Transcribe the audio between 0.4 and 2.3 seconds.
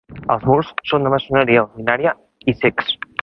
murs són de maçoneria ordinària